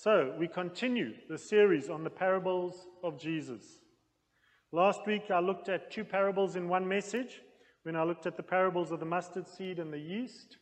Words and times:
So, 0.00 0.32
we 0.38 0.46
continue 0.46 1.14
the 1.28 1.36
series 1.36 1.90
on 1.90 2.04
the 2.04 2.08
parables 2.08 2.86
of 3.02 3.18
Jesus. 3.18 3.64
Last 4.70 5.00
week, 5.08 5.24
I 5.28 5.40
looked 5.40 5.68
at 5.68 5.90
two 5.90 6.04
parables 6.04 6.54
in 6.54 6.68
one 6.68 6.86
message 6.86 7.40
when 7.82 7.96
I 7.96 8.04
looked 8.04 8.24
at 8.24 8.36
the 8.36 8.44
parables 8.44 8.92
of 8.92 9.00
the 9.00 9.06
mustard 9.06 9.48
seed 9.48 9.80
and 9.80 9.92
the 9.92 9.98
yeast. 9.98 10.58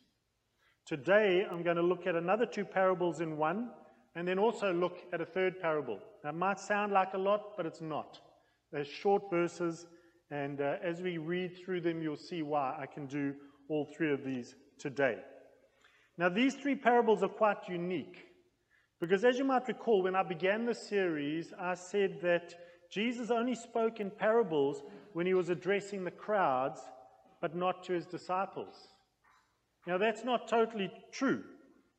Today, 0.87 1.45
I'm 1.51 1.63
going 1.63 1.77
to 1.77 1.83
look 1.83 2.07
at 2.07 2.15
another 2.15 2.47
two 2.47 2.65
parables 2.65 3.21
in 3.21 3.37
one 3.37 3.69
and 4.15 4.27
then 4.27 4.39
also 4.39 4.73
look 4.73 5.01
at 5.13 5.21
a 5.21 5.27
third 5.27 5.61
parable. 5.61 5.99
That 6.23 6.35
might 6.35 6.59
sound 6.59 6.95
like 6.95 7.13
a 7.13 7.19
lot, 7.19 7.59
but 7.59 7.67
it's 7.67 7.83
not. 7.83 8.19
They're 8.73 8.87
short 8.87 9.25
verses, 9.31 9.85
and 10.31 10.63
uh, 10.63 10.77
as 10.83 11.03
we 11.03 11.19
read 11.19 11.59
through 11.63 11.83
them, 11.83 12.01
you'll 12.01 12.17
see 12.17 12.41
why 12.41 12.75
I 12.81 12.87
can 12.87 13.07
do 13.07 13.35
all 13.69 13.87
three 13.95 14.15
of 14.15 14.25
these 14.25 14.55
today. 14.79 15.19
Now, 16.17 16.31
these 16.31 16.55
three 16.55 16.75
parables 16.75 17.23
are 17.23 17.29
quite 17.29 17.69
unique 17.69 18.26
because, 19.01 19.25
as 19.25 19.39
you 19.39 19.45
might 19.45 19.69
recall, 19.69 20.03
when 20.03 20.17
I 20.17 20.23
began 20.23 20.65
the 20.65 20.75
series, 20.75 21.53
I 21.59 21.75
said 21.75 22.21
that 22.23 22.55
Jesus 22.91 23.31
only 23.31 23.55
spoke 23.55 24.01
in 24.01 24.11
parables 24.11 24.83
when 25.13 25.27
he 25.27 25.35
was 25.35 25.51
addressing 25.51 26.05
the 26.05 26.11
crowds, 26.11 26.81
but 27.41 27.55
not 27.55 27.85
to 27.85 27.93
his 27.93 28.07
disciples. 28.07 28.75
Now, 29.87 29.99
that's 29.99 30.25
not 30.25 30.49
totally 30.49 30.91
true. 31.13 31.45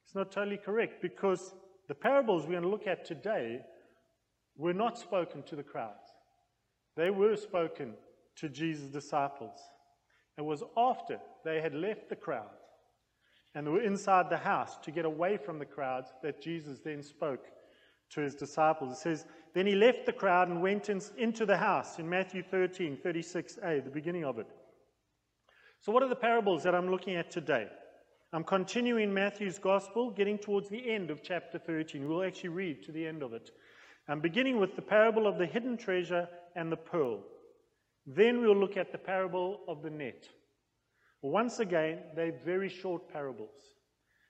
It's 0.05 0.15
not 0.15 0.31
totally 0.31 0.57
correct 0.57 1.01
because 1.01 1.53
the 1.87 1.95
parables 1.95 2.43
we're 2.43 2.51
going 2.51 2.63
to 2.63 2.69
look 2.69 2.87
at 2.87 3.05
today 3.05 3.61
were 4.57 4.73
not 4.73 4.97
spoken 4.97 5.43
to 5.43 5.55
the 5.55 5.63
crowds, 5.63 6.09
they 6.95 7.11
were 7.11 7.35
spoken 7.35 7.93
to 8.37 8.49
Jesus' 8.49 8.89
disciples. 8.89 9.59
It 10.37 10.45
was 10.45 10.63
after 10.75 11.19
they 11.43 11.61
had 11.61 11.73
left 11.73 12.09
the 12.09 12.15
crowd 12.15 12.56
and 13.57 13.65
they 13.65 13.71
were 13.71 13.81
inside 13.81 14.29
the 14.29 14.37
house 14.37 14.77
to 14.83 14.91
get 14.91 15.03
away 15.03 15.35
from 15.35 15.57
the 15.57 15.65
crowds 15.65 16.13
that 16.21 16.39
Jesus 16.39 16.77
then 16.85 17.01
spoke 17.01 17.47
to 18.11 18.21
his 18.21 18.35
disciples. 18.35 18.93
It 18.93 18.99
says, 18.99 19.25
Then 19.55 19.65
he 19.65 19.73
left 19.73 20.05
the 20.05 20.13
crowd 20.13 20.47
and 20.47 20.61
went 20.61 20.89
in, 20.89 21.01
into 21.17 21.43
the 21.43 21.57
house 21.57 21.97
in 21.97 22.07
Matthew 22.07 22.43
13, 22.43 22.99
36a, 23.03 23.83
the 23.83 23.89
beginning 23.89 24.25
of 24.25 24.37
it. 24.37 24.45
So, 25.79 25.91
what 25.91 26.03
are 26.03 26.07
the 26.07 26.15
parables 26.15 26.61
that 26.65 26.75
I'm 26.75 26.91
looking 26.91 27.15
at 27.15 27.31
today? 27.31 27.67
I'm 28.31 28.43
continuing 28.43 29.11
Matthew's 29.11 29.57
gospel, 29.57 30.11
getting 30.11 30.37
towards 30.37 30.69
the 30.69 30.91
end 30.91 31.09
of 31.09 31.23
chapter 31.23 31.57
13. 31.57 32.07
We'll 32.07 32.23
actually 32.23 32.49
read 32.49 32.83
to 32.83 32.91
the 32.91 33.07
end 33.07 33.23
of 33.23 33.33
it. 33.33 33.49
I'm 34.07 34.19
beginning 34.19 34.59
with 34.59 34.75
the 34.75 34.83
parable 34.83 35.25
of 35.25 35.39
the 35.39 35.47
hidden 35.47 35.77
treasure 35.77 36.29
and 36.55 36.71
the 36.71 36.77
pearl. 36.77 37.23
Then 38.05 38.39
we'll 38.39 38.55
look 38.55 38.77
at 38.77 38.91
the 38.91 38.99
parable 38.99 39.61
of 39.67 39.81
the 39.81 39.89
net. 39.89 40.29
Once 41.21 41.59
again, 41.59 41.99
they're 42.15 42.39
very 42.45 42.69
short 42.69 43.11
parables, 43.11 43.75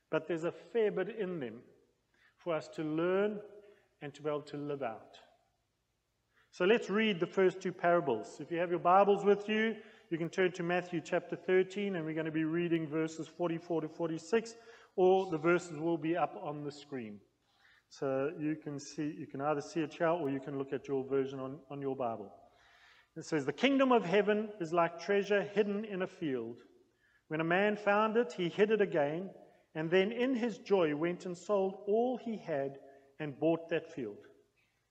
but 0.09 0.27
there's 0.27 0.45
a 0.45 0.51
fair 0.51 0.91
bit 0.91 1.15
in 1.19 1.39
them 1.39 1.59
for 2.37 2.55
us 2.55 2.67
to 2.69 2.83
learn 2.83 3.39
and 4.01 4.13
to 4.13 4.21
be 4.21 4.29
able 4.29 4.41
to 4.41 4.57
live 4.57 4.81
out. 4.81 5.17
So 6.51 6.65
let's 6.65 6.89
read 6.89 7.19
the 7.19 7.27
first 7.27 7.59
two 7.59 7.71
parables. 7.71 8.37
If 8.39 8.51
you 8.51 8.57
have 8.57 8.69
your 8.69 8.79
Bibles 8.79 9.25
with 9.25 9.49
you, 9.49 9.75
you 10.09 10.17
can 10.17 10.29
turn 10.29 10.51
to 10.53 10.63
Matthew 10.63 11.01
chapter 11.03 11.35
13, 11.35 11.95
and 11.95 12.05
we're 12.05 12.13
going 12.13 12.25
to 12.25 12.31
be 12.31 12.45
reading 12.45 12.87
verses 12.87 13.27
44 13.27 13.81
to 13.81 13.87
46, 13.89 14.55
or 14.95 15.29
the 15.29 15.37
verses 15.37 15.77
will 15.77 15.97
be 15.97 16.15
up 16.15 16.39
on 16.41 16.63
the 16.63 16.71
screen. 16.71 17.19
So 17.89 18.31
you 18.39 18.55
can 18.55 18.79
see, 18.79 19.13
you 19.17 19.27
can 19.27 19.41
either 19.41 19.61
see 19.61 19.81
it 19.81 19.93
here 19.93 20.07
or 20.07 20.29
you 20.29 20.39
can 20.39 20.57
look 20.57 20.73
at 20.73 20.87
your 20.87 21.03
version 21.03 21.39
on, 21.39 21.59
on 21.69 21.81
your 21.81 21.95
Bible. 21.95 22.33
It 23.15 23.25
says, 23.25 23.45
The 23.45 23.53
kingdom 23.53 23.91
of 23.91 24.05
heaven 24.05 24.49
is 24.59 24.73
like 24.73 24.99
treasure 24.99 25.43
hidden 25.43 25.85
in 25.85 26.01
a 26.01 26.07
field 26.07 26.57
when 27.27 27.41
a 27.41 27.45
man 27.45 27.75
found 27.75 28.17
it, 28.17 28.33
he 28.33 28.49
hid 28.49 28.71
it 28.71 28.81
again, 28.81 29.29
and 29.75 29.91
then 29.91 30.11
in 30.11 30.35
his 30.35 30.57
joy 30.59 30.95
went 30.95 31.25
and 31.25 31.37
sold 31.37 31.79
all 31.87 32.17
he 32.17 32.37
had 32.37 32.79
and 33.19 33.39
bought 33.39 33.69
that 33.69 33.93
field. 33.93 34.17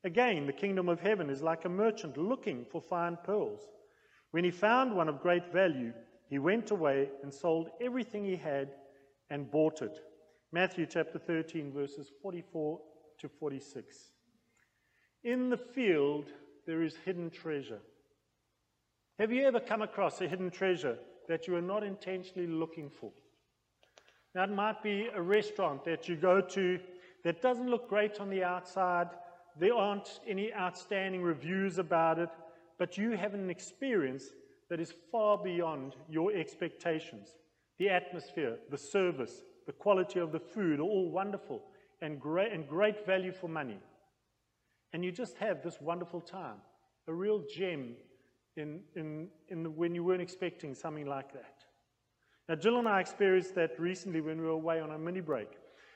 Again, 0.05 0.47
the 0.47 0.53
kingdom 0.53 0.89
of 0.89 1.01
heaven 1.01 1.31
is 1.31 1.42
like 1.42 1.64
a 1.64 1.69
merchant 1.69 2.17
looking 2.17 2.67
for 2.70 2.81
fine 2.81 3.17
pearls. 3.25 3.62
When 4.31 4.45
he 4.45 4.51
found 4.51 4.95
one 4.95 5.09
of 5.09 5.20
great 5.20 5.53
value, 5.53 5.92
he 6.29 6.39
went 6.39 6.70
away 6.70 7.08
and 7.23 7.33
sold 7.33 7.70
everything 7.80 8.24
he 8.24 8.36
had 8.36 8.70
and 9.30 9.51
bought 9.51 9.83
it. 9.83 9.98
Matthew 10.53 10.86
chapter 10.86 11.18
13, 11.18 11.73
verses 11.73 12.11
44 12.23 12.80
to 13.20 13.29
46. 13.29 14.13
In 15.24 15.48
the 15.48 15.57
field, 15.57 16.27
there 16.67 16.83
is 16.83 16.97
hidden 17.05 17.30
treasure. 17.30 17.80
Have 19.18 19.33
you 19.33 19.45
ever 19.45 19.61
come 19.61 19.83
across 19.83 20.20
a 20.20 20.29
hidden 20.29 20.51
treasure 20.51 20.98
that 21.29 21.47
you 21.47 21.57
are 21.57 21.63
not 21.63 21.83
intentionally 21.83 22.47
looking 22.47 22.89
for. 22.89 23.11
That 24.35 24.51
might 24.51 24.83
be 24.83 25.09
a 25.14 25.23
restaurant 25.23 25.85
that 25.85 26.09
you 26.09 26.17
go 26.17 26.41
to 26.41 26.79
that 27.25 27.42
doesn't 27.42 27.70
look 27.70 27.89
great 27.89 28.20
on 28.20 28.29
the 28.29 28.45
outside. 28.45 29.09
There 29.59 29.75
aren't 29.75 30.20
any 30.27 30.53
outstanding 30.53 31.23
reviews 31.23 31.79
about 31.79 32.19
it, 32.19 32.29
but 32.79 32.98
you 32.98 33.13
have 33.13 33.35
an 33.35 33.51
experience 33.51 34.25
that 34.69 34.81
is 34.81 34.95
far 35.11 35.39
beyond 35.39 35.97
your 36.09 36.33
expectations. 36.33 37.35
The 37.79 37.89
atmosphere, 37.89 38.59
the 38.70 38.79
service, 38.79 39.42
the 39.67 39.73
quality 39.73 40.20
of 40.20 40.33
the 40.33 40.41
food 40.41 40.81
are 40.81 40.83
all 40.83 41.11
wonderful 41.11 41.63
and 42.03 42.20
great, 42.20 42.53
and 42.53 42.69
great 42.69 43.07
value 43.07 43.33
for 43.33 43.48
money. 43.48 43.79
And 44.92 45.05
you 45.05 45.13
just 45.13 45.36
have 45.39 45.63
this 45.63 45.81
wonderful 45.81 46.20
time, 46.20 46.57
a 47.09 47.13
real 47.13 47.42
gem 47.55 47.97
in, 48.56 48.80
in, 48.94 49.28
in 49.48 49.62
the, 49.62 49.70
when 49.70 49.94
you 49.94 50.05
weren't 50.05 50.22
expecting 50.22 50.74
something 50.74 51.06
like 51.06 51.33
that. 51.33 51.64
Now, 52.48 52.55
Jill 52.55 52.78
and 52.78 52.89
I 52.89 53.00
experienced 53.00 53.55
that 53.56 53.78
recently 53.78 54.20
when 54.20 54.39
we 54.39 54.44
were 54.44 54.50
away 54.50 54.80
on 54.80 54.90
a 54.90 54.98
mini 54.98 55.20
break. 55.20 55.48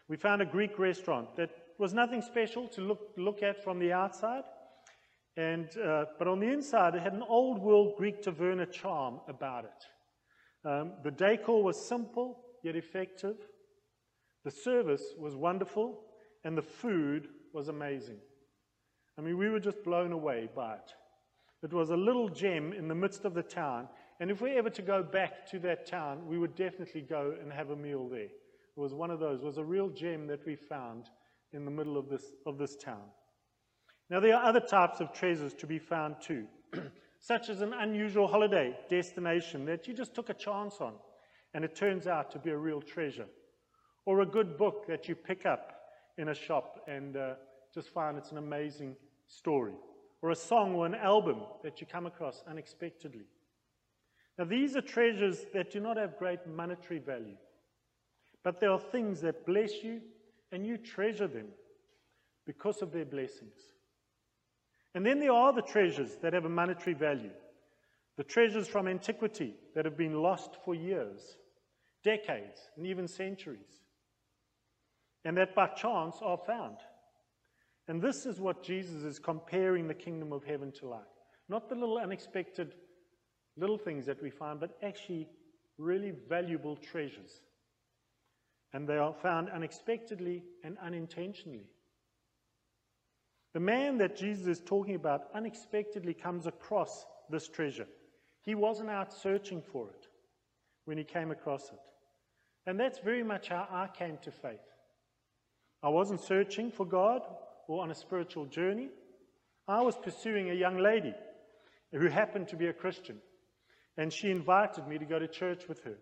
We 0.09 0.17
found 0.17 0.43
a 0.43 0.47
Greek 0.47 0.79
restaurant 0.79 1.37
that 1.37 1.51
was 1.79 1.95
nothing 1.95 2.21
special 2.23 2.67
to 2.69 2.81
look, 2.81 3.13
look 3.17 3.43
at 3.43 3.63
from 3.63 3.79
the 3.79 3.93
outside, 3.93 4.43
and, 5.37 5.69
uh, 5.79 6.07
but 6.19 6.27
on 6.27 6.41
the 6.41 6.49
inside, 6.49 6.95
it 6.97 7.03
had 7.03 7.13
an 7.13 7.23
old 7.23 7.61
world 7.61 7.95
Greek 7.97 8.23
taverna 8.23 8.71
charm 8.71 9.21
about 9.29 9.65
it. 9.65 10.69
Um, 10.69 10.93
the 11.05 11.11
decor 11.11 11.63
was 11.63 11.89
simple 11.89 12.41
yet 12.63 12.77
effective, 12.77 13.37
the 14.45 14.51
service 14.51 15.15
was 15.19 15.37
wonderful, 15.37 16.03
and 16.45 16.59
the 16.59 16.63
food 16.63 17.29
was 17.55 17.69
amazing. 17.69 18.19
I 19.19 19.23
mean, 19.23 19.39
we 19.39 19.49
were 19.49 19.61
just 19.61 19.83
blown 19.85 20.13
away 20.13 20.49
by 20.55 20.75
it. 20.75 20.93
It 21.63 21.73
was 21.73 21.91
a 21.91 21.97
little 21.97 22.29
gem 22.29 22.73
in 22.73 22.89
the 22.89 22.95
midst 22.95 23.25
of 23.25 23.35
the 23.35 23.43
town. 23.43 23.89
And 24.19 24.31
if 24.31 24.41
we 24.41 24.53
ever 24.53 24.71
to 24.71 24.83
go 24.83 25.03
back 25.03 25.47
to 25.51 25.59
that 25.61 25.87
town, 25.87 26.27
we 26.27 26.39
would 26.39 26.55
definitely 26.55 27.03
go 27.03 27.35
and 27.41 27.53
have 27.53 27.71
a 27.71 27.77
meal 27.77 28.09
there. 28.09 28.23
It 28.23 28.77
was 28.77 28.95
one 28.95 29.11
of 29.11 29.21
those, 29.21 29.41
it 29.41 29.47
was 29.47 29.59
a 29.59 29.65
real 29.65 29.89
gem 29.91 30.27
that 30.29 30.47
we 30.47 30.57
found 30.57 31.11
in 31.53 31.65
the 31.65 31.71
middle 31.71 31.99
of 31.99 32.09
this, 32.09 32.25
of 32.47 32.57
this 32.57 32.77
town. 32.77 33.03
Now, 34.09 34.21
there 34.21 34.37
are 34.37 34.45
other 34.45 34.61
types 34.61 35.01
of 35.01 35.13
treasures 35.13 35.55
to 35.55 35.67
be 35.67 35.79
found 35.79 36.17
too, 36.21 36.47
such 37.21 37.49
as 37.51 37.61
an 37.61 37.73
unusual 37.75 38.27
holiday 38.27 38.77
destination 38.89 39.67
that 39.67 39.87
you 39.87 39.95
just 39.95 40.15
took 40.15 40.31
a 40.31 40.35
chance 40.35 40.77
on 40.81 40.95
and 41.53 41.65
it 41.65 41.75
turns 41.75 42.07
out 42.07 42.31
to 42.31 42.39
be 42.39 42.51
a 42.51 42.57
real 42.57 42.81
treasure, 42.81 43.27
or 44.07 44.21
a 44.21 44.27
good 44.27 44.57
book 44.57 44.87
that 44.87 45.09
you 45.09 45.17
pick 45.17 45.45
up 45.47 45.73
in 46.17 46.29
a 46.29 46.35
shop 46.35 46.85
and 46.87 47.17
uh, 47.17 47.35
just 47.75 47.89
find 47.89 48.17
it's 48.17 48.31
an 48.31 48.39
amazing 48.39 48.95
story 49.27 49.75
or 50.23 50.31
a 50.31 50.37
song 50.37 50.75
or 50.75 50.87
an 50.87 50.95
album 50.95 51.41
that 51.63 51.81
you 51.81 51.87
come 51.87 52.07
across 52.07 52.43
unexpectedly. 52.47 53.27
Now, 54.39 54.45
these 54.45 54.77
are 54.77 54.83
treasures 54.83 55.47
that 55.53 55.71
do 55.71 55.81
not 55.81 55.97
have 55.97 56.19
great 56.19 56.47
monetary 56.47 56.99
value, 56.99 57.37
but 58.43 58.61
they 58.61 58.67
are 58.67 58.79
things 58.79 59.21
that 59.21 59.47
bless 59.47 59.83
you 59.83 60.01
and 60.53 60.67
you 60.67 60.77
treasure 60.77 61.29
them 61.29 61.49
because 62.47 62.83
of 62.83 62.93
their 62.93 63.05
blessings. 63.05 63.59
And 64.95 65.07
then 65.07 65.21
there 65.21 65.33
are 65.33 65.53
the 65.53 65.63
treasures 65.63 66.17
that 66.23 66.33
have 66.33 66.45
a 66.45 66.51
monetary 66.51 66.95
value, 66.95 67.31
the 68.17 68.25
treasures 68.25 68.67
from 68.67 68.89
antiquity 68.89 69.55
that 69.75 69.85
have 69.85 69.97
been 69.97 70.23
lost 70.23 70.57
for 70.65 70.75
years, 70.75 71.37
decades, 72.03 72.61
and 72.77 72.87
even 72.87 73.07
centuries, 73.07 73.83
and 75.25 75.37
that 75.37 75.55
by 75.55 75.69
chance 75.69 76.17
are 76.23 76.39
found. 76.39 76.79
And 77.91 78.01
this 78.01 78.25
is 78.25 78.39
what 78.39 78.63
Jesus 78.63 79.03
is 79.03 79.19
comparing 79.19 79.89
the 79.89 79.95
kingdom 79.95 80.33
of 80.33 80.45
heaven 80.45 80.71
to 80.79 80.87
like. 80.87 81.01
Not 81.49 81.69
the 81.69 81.75
little 81.75 81.99
unexpected 81.99 82.77
little 83.57 83.79
things 83.79 84.07
that 84.07 84.23
we 84.23 84.31
find, 84.31 84.61
but 84.61 84.79
actually 84.81 85.27
really 85.77 86.13
valuable 86.29 86.77
treasures. 86.77 87.43
And 88.73 88.89
they 88.89 88.97
are 88.97 89.13
found 89.13 89.51
unexpectedly 89.51 90.45
and 90.63 90.79
unintentionally. 90.79 91.67
The 93.55 93.61
man 93.61 93.99
that 93.99 94.15
Jesus 94.15 94.47
is 94.47 94.61
talking 94.61 94.95
about 94.95 95.23
unexpectedly 95.35 96.15
comes 96.15 96.47
across 96.47 97.05
this 97.29 97.49
treasure. 97.49 97.89
He 98.43 98.55
wasn't 98.55 98.91
out 98.91 99.13
searching 99.13 99.61
for 99.61 99.89
it 99.89 100.07
when 100.85 100.97
he 100.97 101.03
came 101.03 101.33
across 101.33 101.65
it. 101.71 101.81
And 102.67 102.79
that's 102.79 103.01
very 103.01 103.25
much 103.25 103.49
how 103.49 103.67
I 103.69 103.89
came 103.89 104.17
to 104.23 104.31
faith. 104.31 104.61
I 105.83 105.89
wasn't 105.89 106.21
searching 106.21 106.71
for 106.71 106.87
God 106.87 107.23
or 107.71 107.85
on 107.85 107.91
a 107.93 107.95
spiritual 107.95 108.47
journey. 108.47 108.89
I 109.69 109.81
was 109.83 109.97
pursuing 109.97 110.51
a 110.51 110.55
young 110.55 110.79
lady 110.79 111.15
who 111.93 112.09
happened 112.09 112.49
to 112.49 112.57
be 112.57 112.67
a 112.67 112.73
Christian, 112.73 113.19
and 113.97 114.13
she 114.13 114.29
invited 114.29 114.89
me 114.89 114.99
to 114.99 115.05
go 115.05 115.21
to 115.21 115.29
church 115.29 115.69
with 115.69 115.85
her. 115.85 115.97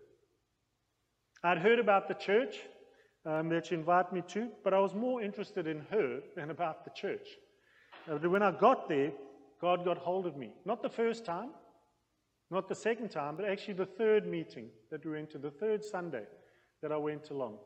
I'd 1.43 1.59
heard 1.59 1.77
about 1.77 2.07
the 2.07 2.15
church, 2.15 2.55
um, 3.23 3.49
that 3.49 3.67
she 3.67 3.75
invited 3.75 4.11
me 4.11 4.23
to, 4.29 4.49
but 4.63 4.73
I 4.73 4.79
was 4.79 4.95
more 4.95 5.21
interested 5.21 5.67
in 5.67 5.81
her 5.91 6.21
than 6.35 6.49
about 6.49 6.85
the 6.85 6.91
church. 6.95 7.27
Uh, 8.09 8.17
when 8.17 8.41
I 8.41 8.51
got 8.51 8.89
there, 8.89 9.11
God 9.61 9.85
got 9.85 9.99
hold 9.99 10.25
of 10.25 10.35
me. 10.35 10.53
Not 10.65 10.81
the 10.81 10.89
first 10.89 11.23
time, 11.23 11.51
not 12.49 12.67
the 12.67 12.75
second 12.75 13.09
time, 13.09 13.35
but 13.35 13.45
actually 13.45 13.75
the 13.75 13.85
third 13.85 14.25
meeting 14.25 14.69
that 14.89 15.05
we 15.05 15.11
went 15.11 15.29
to, 15.31 15.37
the 15.37 15.51
third 15.51 15.85
Sunday 15.85 16.23
that 16.81 16.91
I 16.91 16.97
went 16.97 17.29
along. 17.29 17.59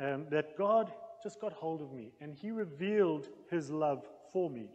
Um, 0.00 0.26
that 0.30 0.56
God 0.56 0.92
just 1.22 1.40
got 1.40 1.52
hold 1.52 1.80
of 1.80 1.92
me 1.92 2.12
and 2.20 2.34
He 2.34 2.50
revealed 2.50 3.28
His 3.50 3.70
love 3.70 4.04
for 4.32 4.50
me 4.50 4.70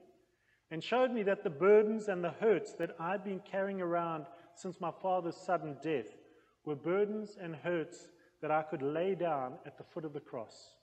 and 0.72 0.84
showed 0.84 1.12
me 1.12 1.24
that 1.24 1.44
the 1.44 1.50
burdens 1.50 2.08
and 2.08 2.24
the 2.24 2.34
hurts 2.42 2.74
that 2.74 2.96
I'd 3.00 3.24
been 3.24 3.42
carrying 3.50 3.82
around 3.82 4.26
since 4.56 4.82
my 4.82 4.92
father's 5.02 5.38
sudden 5.38 5.78
death 5.82 6.08
were 6.66 6.76
burdens 6.76 7.38
and 7.40 7.56
hurts 7.56 8.10
that 8.42 8.52
I 8.52 8.62
could 8.64 8.82
lay 8.82 9.16
down 9.16 9.54
at 9.66 9.78
the 9.78 9.84
foot 9.84 10.06
of 10.06 10.14
the 10.14 10.20
cross 10.20 10.74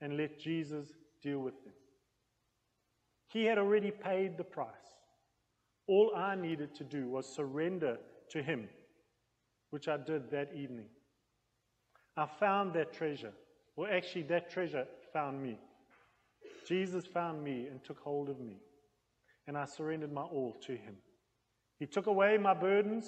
and 0.00 0.16
let 0.16 0.38
Jesus 0.38 0.88
deal 1.22 1.38
with 1.40 1.62
them. 1.64 1.74
He 3.28 3.44
had 3.44 3.58
already 3.58 3.90
paid 3.90 4.36
the 4.36 4.44
price. 4.44 4.68
All 5.86 6.12
I 6.16 6.34
needed 6.34 6.74
to 6.76 6.84
do 6.84 7.08
was 7.08 7.28
surrender 7.28 7.98
to 8.30 8.42
Him, 8.42 8.68
which 9.70 9.88
I 9.88 9.96
did 9.96 10.30
that 10.30 10.52
evening. 10.54 10.86
I 12.16 12.26
found 12.40 12.72
that 12.74 12.92
treasure. 12.92 13.32
Well, 13.76 13.90
actually, 13.92 14.22
that 14.24 14.50
treasure 14.50 14.86
found 15.16 15.42
me. 15.42 15.56
Jesus 16.68 17.06
found 17.06 17.42
me 17.42 17.68
and 17.70 17.82
took 17.82 17.98
hold 18.00 18.28
of 18.28 18.38
me, 18.38 18.58
and 19.46 19.56
I 19.56 19.64
surrendered 19.64 20.12
my 20.12 20.20
all 20.20 20.54
to 20.66 20.72
Him. 20.72 20.94
He 21.78 21.86
took 21.86 22.06
away 22.06 22.36
my 22.36 22.52
burdens 22.52 23.06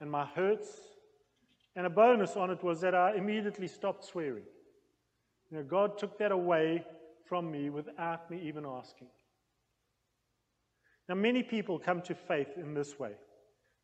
and 0.00 0.10
my 0.10 0.24
hurts, 0.24 0.70
and 1.76 1.84
a 1.84 1.90
bonus 1.90 2.34
on 2.34 2.48
it 2.48 2.64
was 2.64 2.80
that 2.80 2.94
I 2.94 3.16
immediately 3.16 3.68
stopped 3.68 4.06
swearing. 4.06 4.44
You 5.50 5.58
know, 5.58 5.64
God 5.64 5.98
took 5.98 6.18
that 6.18 6.32
away 6.32 6.82
from 7.28 7.50
me 7.50 7.68
without 7.68 8.30
me 8.30 8.40
even 8.42 8.64
asking. 8.64 9.08
Now, 11.10 11.16
many 11.16 11.42
people 11.42 11.78
come 11.78 12.00
to 12.02 12.14
faith 12.14 12.56
in 12.56 12.72
this 12.72 12.98
way. 12.98 13.12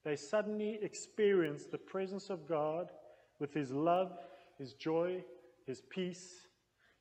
They 0.03 0.17
suddenly 0.17 0.79
experience 0.81 1.67
the 1.67 1.77
presence 1.77 2.31
of 2.31 2.49
God 2.49 2.91
with 3.39 3.53
His 3.53 3.71
love, 3.71 4.13
His 4.59 4.73
joy, 4.73 5.23
His 5.67 5.83
peace 5.91 6.47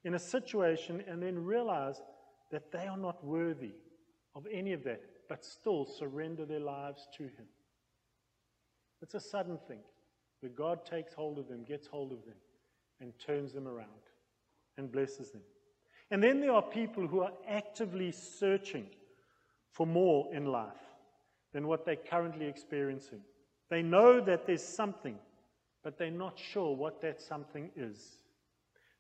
in 0.04 0.14
a 0.14 0.20
situation 0.20 1.04
and 1.08 1.22
then 1.22 1.44
realize 1.44 2.02
that 2.52 2.72
they 2.72 2.88
are 2.88 2.98
not 2.98 3.24
worthy 3.24 3.74
of 4.36 4.48
any 4.52 4.74
of 4.74 4.84
that, 4.84 5.02
but 5.28 5.44
still 5.46 5.86
surrender 5.86 6.46
their 6.46 6.60
lives 6.60 7.08
to 7.18 7.24
Him. 7.24 7.46
It's 9.02 9.16
a 9.16 9.20
sudden 9.20 9.58
thing 9.68 9.80
where 10.42 10.52
God 10.52 10.86
takes 10.86 11.14
hold 11.14 11.38
of 11.38 11.48
them, 11.48 11.64
gets 11.64 11.88
hold 11.88 12.12
of 12.12 12.24
them, 12.26 12.36
and 13.02 13.14
turns 13.20 13.54
them 13.54 13.68
around 13.68 13.88
and 14.78 14.92
blesses 14.92 15.32
them. 15.32 15.42
And 16.12 16.24
then 16.24 16.40
there 16.42 16.54
are 16.54 16.62
people 16.62 17.08
who 17.08 17.22
are 17.22 17.34
actively 17.48 18.12
searching 18.12 18.88
for 19.72 19.86
more 19.86 20.34
in 20.34 20.46
life 20.46 20.74
than 21.54 21.68
what 21.68 21.86
they're 21.86 21.96
currently 21.96 22.48
experiencing. 22.48 23.22
They 23.70 23.82
know 23.84 24.20
that 24.22 24.48
there's 24.48 24.64
something, 24.64 25.18
but 25.84 25.98
they're 25.98 26.10
not 26.10 26.40
sure 26.40 26.76
what 26.76 27.02
that 27.02 27.22
something 27.22 27.70
is. 27.76 28.19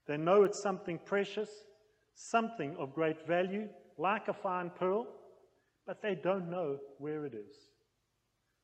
They 0.10 0.18
know 0.18 0.42
it's 0.42 0.60
something 0.60 0.98
precious, 1.06 1.52
something 2.16 2.76
of 2.78 2.96
great 2.96 3.28
value, 3.28 3.70
like 4.00 4.28
a 4.28 4.34
fine 4.34 4.72
pearl, 4.72 5.06
but 5.86 6.02
they 6.02 6.16
don't 6.16 6.50
know 6.50 6.80
where 6.98 7.28
it 7.28 7.36
is. 7.36 7.56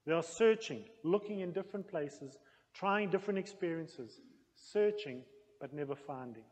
They 0.08 0.14
are 0.14 0.24
searching, 0.24 0.86
looking 1.04 1.42
in 1.42 1.52
different 1.52 1.88
places, 1.88 2.40
trying 2.74 3.12
different 3.12 3.38
experiences, 3.38 4.22
searching 4.56 5.22
but 5.62 5.72
never 5.72 5.96
finding. 5.96 6.46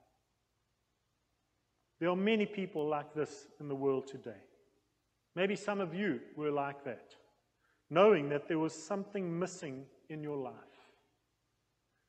There 2.00 2.10
are 2.10 2.16
many 2.16 2.46
people 2.46 2.88
like 2.88 3.16
this 3.16 3.48
in 3.60 3.68
the 3.68 3.76
world 3.76 4.06
today. 4.06 4.44
Maybe 5.36 5.56
some 5.56 5.82
of 5.82 5.96
you 5.96 6.20
were 6.36 6.52
like 6.52 6.84
that, 6.86 7.16
knowing 7.90 8.30
that 8.30 8.48
there 8.48 8.60
was 8.60 8.76
something 8.76 9.40
missing 9.40 9.86
in 10.10 10.22
your 10.22 10.38
life, 10.38 10.54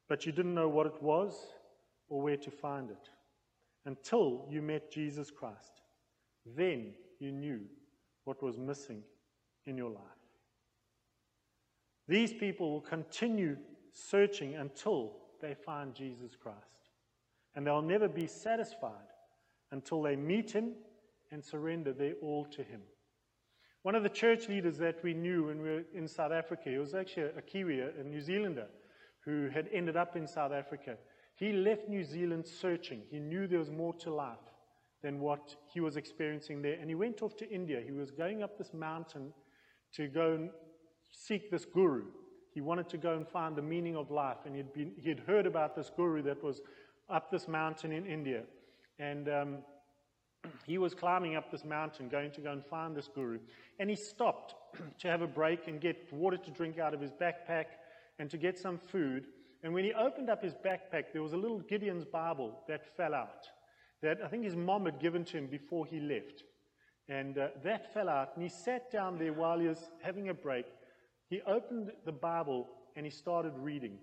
but 0.07 0.27
you 0.27 0.33
didn't 0.33 0.55
know 0.55 0.69
what 0.69 0.87
it 0.87 1.03
was 1.03 1.35
or 2.09 2.23
where 2.23 2.37
to 2.37 2.51
find 2.51 2.91
it 2.91 3.09
until 3.87 4.47
you 4.51 4.63
met 4.63 4.91
Jesus 4.91 5.31
Christ. 5.31 5.83
Then 6.57 6.93
you 7.19 7.33
knew 7.33 7.61
what 8.25 8.43
was 8.43 8.59
missing 8.59 9.03
in 9.67 9.77
your 9.77 9.91
life. 9.91 10.03
These 12.07 12.35
people 12.35 12.71
will 12.71 12.81
continue 12.81 13.57
searching 13.93 14.55
until 14.57 15.13
they 15.41 15.55
find 15.55 15.95
Jesus 15.95 16.37
Christ. 16.37 16.59
And 17.55 17.67
they'll 17.67 17.83
never 17.83 18.09
be 18.09 18.27
satisfied 18.27 18.93
until 19.71 20.03
they 20.03 20.17
meet 20.17 20.51
him 20.51 20.73
and 21.31 21.45
surrender 21.45 21.93
their 21.93 22.15
all 22.21 22.45
to 22.47 22.63
him. 22.63 22.81
One 23.83 23.95
of 23.95 24.03
the 24.03 24.09
church 24.09 24.49
leaders 24.49 24.79
that 24.79 25.03
we 25.03 25.15
knew 25.15 25.47
when 25.47 25.61
we 25.61 25.69
were 25.69 25.85
in 25.95 26.09
South 26.09 26.33
Africa, 26.33 26.71
he 26.71 26.79
was 26.79 26.95
actually 26.95 27.27
a 27.37 27.43
Kiwi, 27.43 27.81
a 27.81 28.03
New 28.03 28.21
Zealander, 28.21 28.67
who 29.25 29.49
had 29.51 29.69
ended 29.73 29.97
up 29.97 30.17
in 30.17 30.27
South 30.27 30.53
Africa. 30.53 30.97
He 31.37 31.53
left 31.53 31.89
New 31.89 32.05
Zealand 32.05 32.47
searching. 32.47 33.03
He 33.11 33.19
knew 33.19 33.47
there 33.47 33.59
was 33.59 33.71
more 33.71 33.93
to 33.95 34.13
life 34.13 34.39
than 35.03 35.21
what 35.21 35.55
he 35.73 35.81
was 35.81 35.97
experiencing 35.97 36.63
there. 36.63 36.79
And 36.81 36.89
he 36.89 36.95
went 36.95 37.23
off 37.23 37.37
to 37.37 37.51
India. 37.51 37.81
He 37.85 37.93
was 37.93 38.11
going 38.11 38.43
up 38.43 38.57
this 38.57 38.73
mountain 38.73 39.33
to 39.95 40.09
go 40.09 40.33
and 40.33 40.51
seek 41.11 41.51
this 41.51 41.65
guru. 41.65 42.05
He 42.53 42.61
wanted 42.61 42.89
to 42.91 42.97
go 42.97 43.17
and 43.17 43.29
find 43.29 43.57
the 43.57 43.63
meaning 43.63 43.97
of 43.97 44.11
life. 44.11 44.39
And 44.47 44.55
he'd, 44.55 44.73
been, 44.73 44.93
he 44.97 45.09
had 45.09 45.21
heard 45.21 45.47
about 45.47 45.75
this 45.75 45.91
guru 45.95 46.23
that 46.23 46.43
was 46.43 46.61
up 47.11 47.31
this 47.31 47.49
mountain 47.49 47.93
in 47.93 48.07
India. 48.07 48.45
And 48.99 49.29
um, 49.29 49.59
he 50.67 50.79
was 50.79 50.95
climbing 50.95 51.37
up 51.37 51.51
this 51.51 51.65
mountain, 51.65 52.09
going 52.09 52.31
to 52.33 52.41
go 52.41 52.53
and 52.53 52.65
find 52.65 52.97
this 52.97 53.09
guru. 53.13 53.41
And 53.79 53.91
he 53.91 53.97
stopped 53.97 54.55
to 55.01 55.09
have 55.09 55.23
a 55.23 55.27
break 55.27 55.67
and 55.67 55.81
get 55.81 56.13
water 56.13 56.37
to 56.37 56.51
drink 56.51 56.79
out 56.79 56.95
of 56.95 57.01
his 57.01 57.11
backpack 57.11 57.67
and 58.19 58.31
to 58.31 58.39
get 58.39 58.59
some 58.59 58.79
food. 58.79 59.27
And 59.65 59.73
when 59.73 59.85
he 59.85 59.95
opened 59.95 60.29
up 60.29 60.43
his 60.43 60.55
backpack, 60.55 61.05
there 61.13 61.23
was 61.23 61.33
a 61.33 61.39
little 61.39 61.59
Gideon's 61.59 62.05
Bible 62.05 62.61
that 62.69 62.95
fell 62.99 63.15
out 63.15 63.49
that 64.03 64.19
I 64.23 64.29
think 64.29 64.45
his 64.45 64.55
mom 64.55 64.85
had 64.85 65.01
given 65.01 65.25
to 65.25 65.39
him 65.39 65.47
before 65.47 65.87
he 65.87 66.01
left. 66.01 66.45
And 67.09 67.39
uh, 67.39 67.49
that 67.65 67.95
fell 67.95 68.11
out. 68.11 68.33
And 68.35 68.43
he 68.43 68.51
sat 68.51 68.93
down 68.93 69.19
there 69.19 69.33
while 69.33 69.59
he 69.59 69.67
was 69.67 69.91
having 70.03 70.29
a 70.29 70.35
break. 70.35 70.67
He 71.31 71.41
opened 71.47 71.93
the 72.05 72.13
Bible 72.13 72.69
and 72.95 73.07
he 73.07 73.11
started 73.11 73.55
reading. 73.57 73.97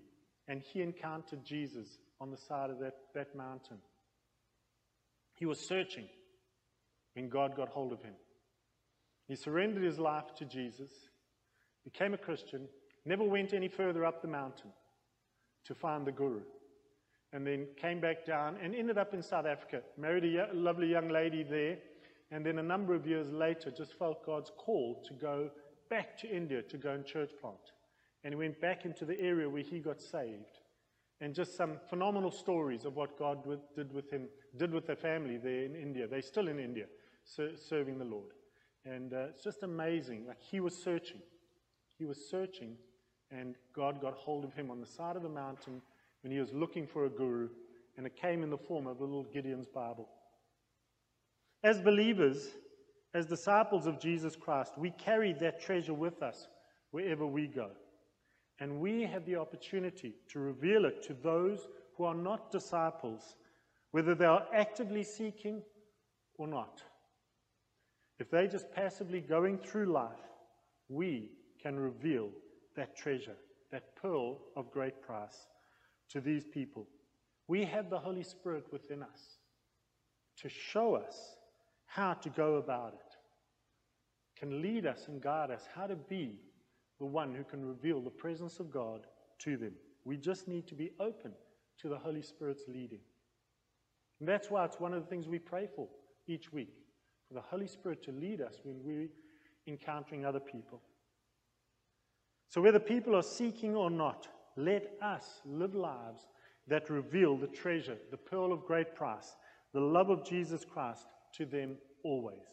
And 0.48 0.60
he 0.60 0.82
encountered 0.82 1.44
Jesus 1.44 2.00
on 2.20 2.32
the 2.32 2.36
side 2.36 2.70
of 2.70 2.80
that, 2.80 2.96
that 3.14 3.36
mountain. 3.36 3.78
He 5.36 5.46
was 5.46 5.60
searching 5.60 6.08
when 7.14 7.28
God 7.28 7.54
got 7.56 7.68
hold 7.68 7.92
of 7.92 8.02
him. 8.02 8.14
He 9.28 9.36
surrendered 9.36 9.84
his 9.84 10.00
life 10.00 10.34
to 10.38 10.44
Jesus, 10.44 10.90
became 11.84 12.14
a 12.14 12.18
Christian, 12.18 12.66
never 13.06 13.22
went 13.22 13.54
any 13.54 13.68
further 13.68 14.04
up 14.04 14.22
the 14.22 14.28
mountain 14.28 14.72
to 15.64 15.74
find 15.74 16.06
the 16.06 16.12
guru, 16.12 16.42
and 17.32 17.46
then 17.46 17.66
came 17.76 18.00
back 18.00 18.24
down 18.26 18.56
and 18.62 18.74
ended 18.74 18.98
up 18.98 19.14
in 19.14 19.22
South 19.22 19.46
Africa, 19.46 19.82
married 19.96 20.24
a 20.24 20.48
lovely 20.52 20.88
young 20.88 21.08
lady 21.08 21.42
there, 21.42 21.78
and 22.30 22.44
then 22.44 22.58
a 22.58 22.62
number 22.62 22.94
of 22.94 23.06
years 23.06 23.30
later 23.30 23.70
just 23.70 23.98
felt 23.98 24.24
God's 24.24 24.50
call 24.56 25.02
to 25.06 25.14
go 25.14 25.50
back 25.90 26.16
to 26.18 26.34
India 26.34 26.62
to 26.62 26.78
go 26.78 26.90
and 26.90 27.04
church 27.04 27.30
plant. 27.40 27.72
And 28.24 28.32
he 28.32 28.38
went 28.38 28.60
back 28.60 28.84
into 28.84 29.04
the 29.04 29.20
area 29.20 29.48
where 29.48 29.62
he 29.62 29.80
got 29.80 30.00
saved. 30.00 30.60
And 31.20 31.34
just 31.34 31.56
some 31.56 31.78
phenomenal 31.88 32.30
stories 32.30 32.84
of 32.84 32.96
what 32.96 33.18
God 33.18 33.44
did 33.76 33.92
with 33.92 34.10
him, 34.10 34.28
did 34.56 34.72
with 34.72 34.86
the 34.86 34.96
family 34.96 35.36
there 35.36 35.64
in 35.64 35.76
India. 35.76 36.06
They're 36.08 36.22
still 36.22 36.48
in 36.48 36.58
India 36.58 36.86
serving 37.24 37.98
the 37.98 38.04
Lord. 38.04 38.32
And 38.84 39.12
uh, 39.12 39.26
it's 39.30 39.44
just 39.44 39.62
amazing. 39.62 40.26
Like 40.26 40.40
he 40.40 40.60
was 40.60 40.74
searching. 40.74 41.20
He 41.98 42.04
was 42.04 42.18
searching, 42.28 42.76
and 43.32 43.54
God 43.74 44.00
got 44.00 44.14
hold 44.14 44.44
of 44.44 44.52
him 44.54 44.70
on 44.70 44.80
the 44.80 44.86
side 44.86 45.16
of 45.16 45.22
the 45.22 45.28
mountain 45.28 45.80
when 46.22 46.32
he 46.32 46.38
was 46.38 46.52
looking 46.52 46.86
for 46.86 47.06
a 47.06 47.10
guru, 47.10 47.48
and 47.96 48.06
it 48.06 48.16
came 48.16 48.42
in 48.42 48.50
the 48.50 48.58
form 48.58 48.86
of 48.86 49.00
a 49.00 49.04
little 49.04 49.24
Gideon's 49.24 49.66
Bible. 49.66 50.08
As 51.64 51.80
believers, 51.80 52.50
as 53.14 53.26
disciples 53.26 53.86
of 53.86 54.00
Jesus 54.00 54.36
Christ, 54.36 54.72
we 54.76 54.90
carry 54.90 55.32
that 55.34 55.60
treasure 55.60 55.94
with 55.94 56.22
us 56.22 56.48
wherever 56.90 57.26
we 57.26 57.46
go. 57.46 57.70
And 58.60 58.80
we 58.80 59.02
have 59.02 59.24
the 59.26 59.36
opportunity 59.36 60.14
to 60.28 60.38
reveal 60.38 60.84
it 60.84 61.02
to 61.04 61.14
those 61.14 61.68
who 61.96 62.04
are 62.04 62.14
not 62.14 62.50
disciples, 62.50 63.36
whether 63.90 64.14
they 64.14 64.24
are 64.24 64.46
actively 64.54 65.02
seeking 65.02 65.62
or 66.38 66.46
not. 66.46 66.82
If 68.18 68.30
they're 68.30 68.46
just 68.46 68.70
passively 68.72 69.20
going 69.20 69.58
through 69.58 69.86
life, 69.86 70.10
we 70.88 71.30
can 71.60 71.78
reveal 71.78 72.30
that 72.76 72.96
treasure, 72.96 73.36
that 73.70 73.96
pearl 73.96 74.38
of 74.56 74.70
great 74.70 75.02
price 75.02 75.46
to 76.10 76.20
these 76.20 76.44
people. 76.44 76.86
We 77.48 77.64
have 77.64 77.90
the 77.90 77.98
Holy 77.98 78.22
Spirit 78.22 78.64
within 78.72 79.02
us 79.02 79.38
to 80.38 80.48
show 80.48 80.94
us 80.94 81.36
how 81.86 82.14
to 82.14 82.30
go 82.30 82.56
about 82.56 82.94
it, 82.94 83.16
can 84.38 84.62
lead 84.62 84.86
us 84.86 85.08
and 85.08 85.20
guide 85.20 85.50
us 85.50 85.68
how 85.74 85.86
to 85.86 85.96
be 85.96 86.36
the 86.98 87.06
one 87.06 87.34
who 87.34 87.44
can 87.44 87.64
reveal 87.64 88.00
the 88.00 88.10
presence 88.10 88.60
of 88.60 88.70
God 88.70 89.06
to 89.40 89.56
them. 89.56 89.72
We 90.04 90.16
just 90.16 90.48
need 90.48 90.66
to 90.68 90.74
be 90.74 90.92
open 90.98 91.32
to 91.78 91.88
the 91.88 91.98
Holy 91.98 92.22
Spirit's 92.22 92.64
leading. 92.66 93.00
And 94.20 94.28
that's 94.28 94.50
why 94.50 94.64
it's 94.64 94.80
one 94.80 94.94
of 94.94 95.02
the 95.02 95.08
things 95.08 95.28
we 95.28 95.38
pray 95.38 95.68
for 95.74 95.88
each 96.26 96.52
week 96.52 96.74
for 97.28 97.34
the 97.34 97.40
Holy 97.40 97.66
Spirit 97.66 98.02
to 98.04 98.12
lead 98.12 98.40
us 98.40 98.60
when 98.62 98.76
we're 98.84 99.08
encountering 99.66 100.24
other 100.24 100.40
people. 100.40 100.80
So, 102.52 102.60
whether 102.60 102.78
people 102.78 103.16
are 103.16 103.22
seeking 103.22 103.74
or 103.74 103.90
not, 103.90 104.28
let 104.56 104.92
us 105.00 105.40
live 105.46 105.74
lives 105.74 106.28
that 106.68 106.90
reveal 106.90 107.34
the 107.34 107.46
treasure, 107.46 107.96
the 108.10 108.18
pearl 108.18 108.52
of 108.52 108.66
great 108.66 108.94
price, 108.94 109.36
the 109.72 109.80
love 109.80 110.10
of 110.10 110.22
Jesus 110.22 110.62
Christ 110.62 111.06
to 111.38 111.46
them 111.46 111.78
always. 112.04 112.44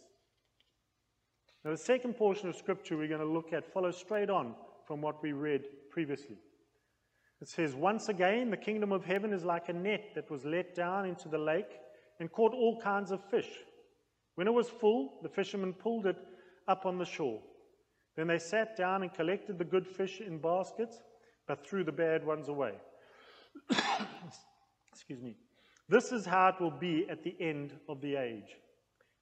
Now, 1.65 1.71
the 1.71 1.77
second 1.77 2.13
portion 2.13 2.47
of 2.47 2.55
Scripture 2.55 2.95
we're 2.95 3.09
going 3.09 3.19
to 3.19 3.25
look 3.25 3.51
at 3.51 3.73
follows 3.73 3.97
straight 3.97 4.29
on 4.29 4.55
from 4.87 5.01
what 5.01 5.21
we 5.21 5.33
read 5.33 5.65
previously. 5.91 6.37
It 7.41 7.49
says, 7.49 7.75
Once 7.75 8.07
again, 8.07 8.51
the 8.51 8.55
kingdom 8.55 8.93
of 8.93 9.03
heaven 9.03 9.33
is 9.33 9.43
like 9.43 9.67
a 9.67 9.73
net 9.73 10.11
that 10.15 10.31
was 10.31 10.45
let 10.45 10.75
down 10.75 11.07
into 11.07 11.27
the 11.27 11.37
lake 11.37 11.77
and 12.21 12.31
caught 12.31 12.53
all 12.53 12.79
kinds 12.79 13.11
of 13.11 13.21
fish. 13.29 13.49
When 14.35 14.47
it 14.47 14.53
was 14.53 14.69
full, 14.69 15.19
the 15.23 15.29
fishermen 15.29 15.73
pulled 15.73 16.05
it 16.05 16.15
up 16.69 16.85
on 16.85 16.97
the 16.97 17.05
shore. 17.05 17.41
Then 18.19 18.27
they 18.27 18.37
sat 18.37 18.75
down 18.75 19.01
and 19.01 19.13
collected 19.13 19.57
the 19.57 19.63
good 19.63 19.87
fish 19.87 20.19
in 20.19 20.39
baskets, 20.39 21.01
but 21.47 21.65
threw 21.65 21.85
the 21.85 21.93
bad 21.93 22.25
ones 22.25 22.49
away. 22.49 22.73
Excuse 24.91 25.21
me. 25.21 25.37
This 25.87 26.11
is 26.11 26.25
how 26.25 26.49
it 26.49 26.59
will 26.59 26.69
be 26.69 27.07
at 27.09 27.23
the 27.23 27.33
end 27.39 27.71
of 27.87 28.01
the 28.01 28.17
age. 28.17 28.57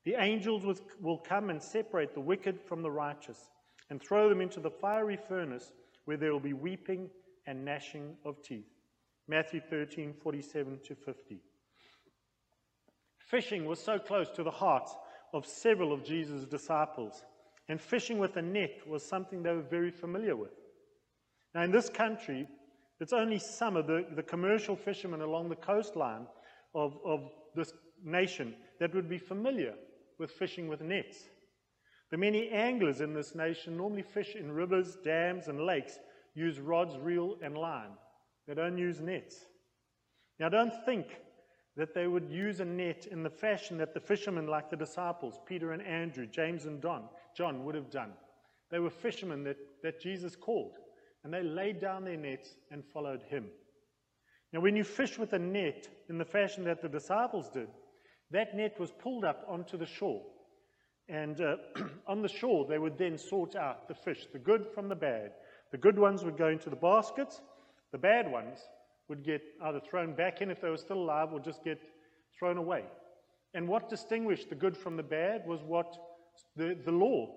The 0.03 0.15
angels 0.15 0.81
will 0.99 1.19
come 1.19 1.51
and 1.51 1.61
separate 1.61 2.15
the 2.15 2.21
wicked 2.21 2.59
from 2.59 2.81
the 2.81 2.89
righteous 2.89 3.37
and 3.91 4.01
throw 4.01 4.29
them 4.29 4.41
into 4.41 4.59
the 4.59 4.71
fiery 4.71 5.19
furnace 5.29 5.73
where 6.05 6.17
there 6.17 6.33
will 6.33 6.39
be 6.39 6.53
weeping 6.53 7.07
and 7.45 7.63
gnashing 7.63 8.15
of 8.25 8.41
teeth. 8.41 8.65
Matthew 9.27 9.61
13, 9.69 10.15
47 10.23 10.79
to 10.85 10.95
50. 10.95 11.39
Fishing 13.19 13.65
was 13.65 13.79
so 13.79 13.99
close 13.99 14.31
to 14.31 14.41
the 14.41 14.49
hearts 14.49 14.95
of 15.33 15.45
several 15.45 15.93
of 15.93 16.03
Jesus' 16.03 16.45
disciples, 16.45 17.23
and 17.69 17.81
fishing 17.81 18.17
with 18.17 18.37
a 18.37 18.41
net 18.41 18.79
was 18.87 19.03
something 19.03 19.43
they 19.43 19.51
were 19.51 19.61
very 19.61 19.91
familiar 19.91 20.35
with. 20.35 20.53
Now, 21.53 21.63
in 21.63 21.71
this 21.71 21.89
country, 21.89 22.47
it's 22.99 23.13
only 23.13 23.39
some 23.39 23.75
of 23.75 23.87
the, 23.87 24.05
the 24.15 24.23
commercial 24.23 24.75
fishermen 24.75 25.21
along 25.21 25.49
the 25.49 25.55
coastline 25.55 26.27
of, 26.73 26.97
of 27.05 27.29
this 27.55 27.73
nation 28.03 28.55
that 28.79 28.93
would 28.93 29.09
be 29.09 29.17
familiar 29.17 29.73
with 30.19 30.31
fishing 30.31 30.67
with 30.67 30.81
nets. 30.81 31.17
The 32.09 32.17
many 32.17 32.49
anglers 32.49 33.01
in 33.01 33.13
this 33.13 33.35
nation 33.35 33.75
normally 33.75 34.01
fish 34.01 34.35
in 34.35 34.51
rivers, 34.51 34.97
dams, 35.03 35.47
and 35.47 35.65
lakes, 35.65 35.99
use 36.35 36.59
rods, 36.59 36.97
reel, 36.97 37.35
and 37.43 37.57
line. 37.57 37.91
They 38.47 38.53
don't 38.53 38.77
use 38.77 39.01
nets. 39.01 39.35
Now, 40.39 40.49
don't 40.49 40.73
think 40.85 41.07
that 41.75 41.93
they 41.93 42.07
would 42.07 42.29
use 42.29 42.59
a 42.59 42.65
net 42.65 43.07
in 43.11 43.23
the 43.23 43.29
fashion 43.29 43.77
that 43.77 43.93
the 43.93 43.99
fishermen, 43.99 44.47
like 44.47 44.69
the 44.69 44.77
disciples, 44.77 45.39
Peter 45.45 45.73
and 45.73 45.81
Andrew, 45.81 46.25
James 46.25 46.65
and 46.65 46.81
Don, 46.81 47.03
John, 47.37 47.63
would 47.65 47.75
have 47.75 47.91
done. 47.91 48.13
They 48.71 48.79
were 48.79 48.89
fishermen 48.89 49.43
that, 49.43 49.57
that 49.83 50.01
Jesus 50.01 50.35
called, 50.35 50.73
and 51.23 51.31
they 51.31 51.43
laid 51.43 51.79
down 51.79 52.03
their 52.03 52.17
nets 52.17 52.49
and 52.71 52.83
followed 52.83 53.21
him. 53.29 53.45
Now, 54.51 54.61
when 54.61 54.75
you 54.75 54.83
fish 54.83 55.19
with 55.19 55.33
a 55.33 55.39
net 55.39 55.87
in 56.09 56.17
the 56.17 56.25
fashion 56.25 56.63
that 56.63 56.81
the 56.81 56.89
disciples 56.89 57.49
did, 57.49 57.67
that 58.31 58.55
net 58.55 58.79
was 58.79 58.91
pulled 58.91 59.23
up 59.23 59.45
onto 59.47 59.77
the 59.77 59.85
shore. 59.85 60.23
And 61.09 61.39
uh, 61.39 61.55
on 62.07 62.21
the 62.21 62.27
shore, 62.27 62.65
they 62.67 62.79
would 62.79 62.97
then 62.97 63.17
sort 63.17 63.55
out 63.55 63.87
the 63.87 63.93
fish, 63.93 64.27
the 64.33 64.39
good 64.39 64.65
from 64.73 64.89
the 64.89 64.95
bad. 64.95 65.31
The 65.71 65.77
good 65.77 65.99
ones 65.99 66.23
would 66.23 66.37
go 66.37 66.47
into 66.47 66.69
the 66.69 66.75
baskets, 66.75 67.41
the 67.91 67.97
bad 67.97 68.31
ones 68.31 68.59
would 69.09 69.23
get 69.23 69.41
either 69.63 69.79
thrown 69.79 70.15
back 70.15 70.41
in 70.41 70.49
if 70.49 70.59
they 70.59 70.69
were 70.69 70.77
still 70.77 70.97
alive 70.97 71.29
or 71.31 71.39
just 71.39 71.63
get 71.63 71.79
thrown 72.37 72.57
away. 72.57 72.83
And 73.53 73.67
what 73.67 73.89
distinguished 73.89 74.49
the 74.49 74.55
good 74.55 74.75
from 74.75 74.97
the 74.97 75.03
bad 75.03 75.45
was 75.45 75.61
what 75.63 75.97
the, 76.55 76.77
the 76.85 76.91
law 76.91 77.29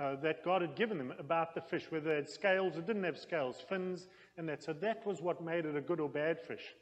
uh, 0.00 0.16
that 0.16 0.44
God 0.44 0.62
had 0.62 0.74
given 0.74 0.98
them 0.98 1.12
about 1.18 1.54
the 1.54 1.60
fish, 1.60 1.84
whether 1.90 2.10
they 2.10 2.16
had 2.16 2.28
scales 2.28 2.76
or 2.76 2.80
didn't 2.80 3.04
have 3.04 3.18
scales, 3.18 3.64
fins, 3.68 4.08
and 4.36 4.48
that. 4.48 4.62
So 4.62 4.72
that 4.72 5.06
was 5.06 5.20
what 5.20 5.44
made 5.44 5.66
it 5.66 5.76
a 5.76 5.80
good 5.80 6.00
or 6.00 6.08
bad 6.08 6.40
fish. 6.40 6.74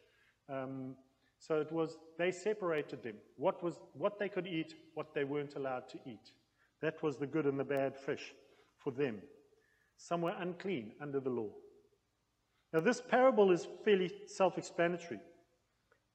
Um, 0.49 0.95
so 1.39 1.61
it 1.61 1.73
was, 1.73 1.99
they 2.19 2.31
separated 2.31 3.03
them. 3.03 3.17
What, 3.37 3.63
was, 3.63 3.81
what 3.95 4.19
they 4.19 4.29
could 4.29 4.47
eat, 4.47 4.75
what 4.95 5.15
they 5.15 5.25
weren't 5.25 5.57
allowed 5.57 5.89
to 5.91 5.99
eat. 6.07 6.33
That 6.81 7.03
was 7.03 7.17
the 7.17 7.27
good 7.27 7.47
and 7.47 7.59
the 7.59 7.65
bad 7.65 7.97
fish 7.97 8.33
for 8.79 8.93
them. 8.93 9.19
Some 9.97 10.23
were 10.23 10.35
unclean 10.39 10.93
under 11.01 11.21
the 11.21 11.31
law. 11.31 11.51
Now, 12.73 12.81
this 12.81 13.01
parable 13.01 13.51
is 13.51 13.69
fairly 13.85 14.11
self 14.27 14.57
explanatory. 14.57 15.21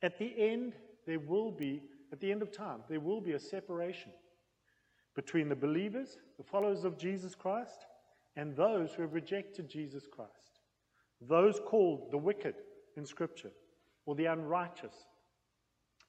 At 0.02 0.18
the 0.18 0.34
end, 0.38 0.74
there 1.06 1.20
will 1.20 1.52
be, 1.52 1.84
at 2.12 2.20
the 2.20 2.32
end 2.32 2.42
of 2.42 2.52
time, 2.52 2.80
there 2.90 3.00
will 3.00 3.22
be 3.22 3.34
a 3.34 3.40
separation 3.40 4.12
between 5.18 5.50
the 5.50 5.56
believers, 5.56 6.20
the 6.38 6.44
followers 6.44 6.84
of 6.84 6.96
Jesus 6.96 7.34
Christ, 7.34 7.88
and 8.36 8.56
those 8.56 8.94
who 8.94 9.02
have 9.02 9.16
rejected 9.16 9.68
Jesus 9.68 10.06
Christ. 10.10 10.62
Those 11.20 11.60
called 11.66 12.12
the 12.12 12.20
wicked 12.20 12.54
in 12.96 13.04
Scripture, 13.04 13.50
or 14.06 14.14
the 14.14 14.28
unrighteous, 14.28 14.94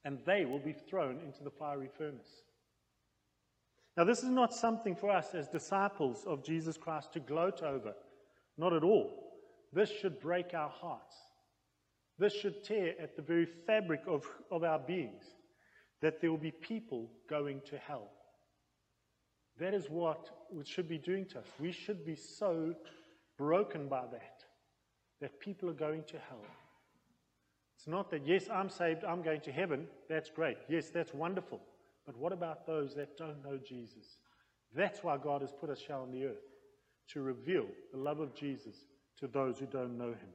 and 0.05 0.19
they 0.27 0.45
will 0.45 0.59
be 0.59 0.75
thrown 0.75 1.21
into 1.25 1.43
the 1.43 1.51
fiery 1.51 1.89
furnace. 1.97 2.43
Now, 3.97 4.05
this 4.05 4.23
is 4.23 4.29
not 4.29 4.53
something 4.53 4.95
for 4.95 5.11
us 5.11 5.35
as 5.35 5.49
disciples 5.49 6.25
of 6.27 6.45
Jesus 6.45 6.77
Christ 6.77 7.15
to 7.15 7.21
gloat 7.21 7.63
over, 7.63 7.95
not 8.59 8.75
at 8.75 8.85
all. 8.85 9.11
This 9.73 9.91
should 9.91 10.21
break 10.21 10.53
our 10.53 10.69
hearts. 10.69 11.17
This 12.19 12.35
should 12.35 12.63
tear 12.63 12.95
at 13.01 13.17
the 13.17 13.23
very 13.23 13.47
fabric 13.47 14.03
of, 14.07 14.27
of 14.51 14.65
our 14.65 14.79
beings 14.79 15.25
that 16.03 16.21
there 16.21 16.31
will 16.31 16.37
be 16.37 16.51
people 16.51 17.11
going 17.29 17.63
to 17.71 17.79
hell. 17.79 18.11
That 19.59 19.75
is 19.75 19.89
what 19.89 20.31
it 20.59 20.67
should 20.67 20.89
be 20.89 20.99
doing 20.99 21.27
to 21.27 21.41
us. 21.41 21.47
We 21.59 21.73
should 21.73 22.05
be 22.05 22.15
so 22.15 22.75
broken 23.37 23.89
by 23.89 24.03
that, 24.13 24.45
that 25.21 25.41
people 25.41 25.69
are 25.69 25.75
going 25.75 26.05
to 26.05 26.19
hell. 26.29 26.45
It's 27.77 27.87
not 27.87 28.11
that, 28.11 28.27
yes, 28.27 28.49
I'm 28.53 28.71
saved, 28.71 29.05
I'm 29.05 29.23
going 29.23 29.41
to 29.43 29.53
heaven. 29.53 29.87
That's 30.09 30.31
great. 30.31 30.59
Yes, 30.69 30.91
that's 30.91 31.15
wonderful. 31.15 31.61
But 32.07 32.17
what 32.17 32.33
about 32.33 32.67
those 32.67 32.95
that 32.95 33.17
don't 33.17 33.45
know 33.45 33.59
Jesus? 33.59 34.19
That's 34.75 35.03
why 35.03 35.17
God 35.17 35.43
has 35.43 35.53
put 35.53 35.71
us 35.71 35.81
here 35.87 35.97
on 35.97 36.11
the 36.11 36.25
earth, 36.25 36.45
to 37.13 37.23
reveal 37.23 37.67
the 37.93 37.99
love 37.99 38.21
of 38.21 38.35
Jesus 38.35 38.75
to 39.19 39.27
those 39.27 39.59
who 39.59 39.67
don't 39.67 39.97
know 39.97 40.11
him. 40.11 40.33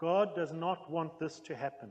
God 0.00 0.34
does 0.34 0.52
not 0.52 0.90
want 0.90 1.18
this 1.18 1.40
to 1.40 1.54
happen. 1.54 1.90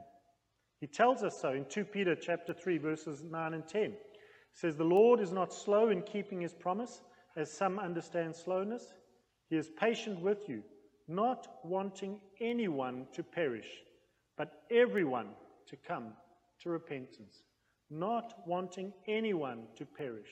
He 0.79 0.88
tells 0.88 1.24
us 1.24 1.39
so 1.39 1.51
in 1.53 1.65
2 1.65 1.86
Peter 1.86 2.15
chapter 2.15 2.53
3 2.53 2.77
verses 2.77 3.24
9 3.24 3.53
and 3.53 3.67
10. 3.67 3.93
He 4.53 4.60
says 4.60 4.75
the 4.75 4.83
Lord 4.83 5.19
is 5.19 5.31
not 5.31 5.53
slow 5.53 5.89
in 5.89 6.03
keeping 6.03 6.41
his 6.41 6.53
promise 6.53 7.01
as 7.36 7.51
some 7.51 7.79
understand 7.79 8.36
slowness. 8.36 8.93
He 9.50 9.57
is 9.57 9.69
patient 9.69 10.22
with 10.22 10.48
you, 10.48 10.63
not 11.07 11.48
wanting 11.63 12.22
anyone 12.39 13.07
to 13.13 13.24
perish, 13.24 13.81
but 14.38 14.63
everyone 14.72 15.29
to 15.67 15.75
come 15.75 16.13
to 16.62 16.69
repentance. 16.69 17.43
Not 17.89 18.33
wanting 18.48 18.93
anyone 19.07 19.63
to 19.75 19.86
perish, 19.86 20.29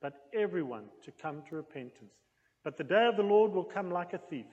but 0.00 0.14
everyone 0.34 0.84
to 1.04 1.12
come 1.12 1.42
to 1.48 1.56
repentance. 1.56 2.14
But 2.64 2.76
the 2.76 2.84
day 2.84 3.06
of 3.06 3.16
the 3.16 3.22
Lord 3.22 3.52
will 3.52 3.64
come 3.64 3.90
like 3.90 4.14
a 4.14 4.18
thief. 4.18 4.46